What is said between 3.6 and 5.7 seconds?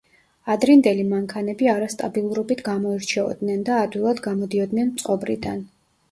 და ადვილად გამოდიოდნენ მწყობრიდან.